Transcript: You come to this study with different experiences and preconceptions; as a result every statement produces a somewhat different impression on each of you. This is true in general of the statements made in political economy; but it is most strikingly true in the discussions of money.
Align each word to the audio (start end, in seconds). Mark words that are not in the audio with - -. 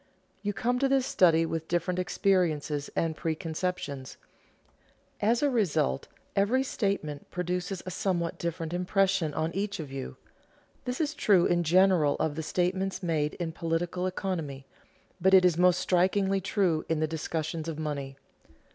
You 0.41 0.51
come 0.51 0.79
to 0.79 0.89
this 0.89 1.05
study 1.05 1.45
with 1.45 1.67
different 1.67 1.99
experiences 1.99 2.89
and 2.95 3.15
preconceptions; 3.15 4.17
as 5.21 5.43
a 5.43 5.49
result 5.51 6.07
every 6.35 6.63
statement 6.63 7.29
produces 7.29 7.83
a 7.85 7.91
somewhat 7.91 8.39
different 8.39 8.73
impression 8.73 9.31
on 9.35 9.53
each 9.53 9.79
of 9.79 9.91
you. 9.91 10.17
This 10.85 10.99
is 11.01 11.13
true 11.13 11.45
in 11.45 11.63
general 11.63 12.15
of 12.15 12.33
the 12.33 12.41
statements 12.41 13.03
made 13.03 13.35
in 13.35 13.51
political 13.51 14.07
economy; 14.07 14.65
but 15.21 15.35
it 15.35 15.45
is 15.45 15.55
most 15.55 15.79
strikingly 15.79 16.41
true 16.41 16.83
in 16.89 16.99
the 16.99 17.05
discussions 17.05 17.67
of 17.67 17.77
money. 17.77 18.17